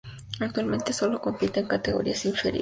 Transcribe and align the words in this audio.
Actualmente 0.39 0.93
solo 0.93 1.19
compite 1.21 1.59
en 1.59 1.67
categorías 1.67 2.25
inferiores. 2.25 2.59